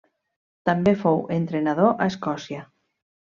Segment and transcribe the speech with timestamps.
[0.69, 2.65] També fou entrenador a Escòcia.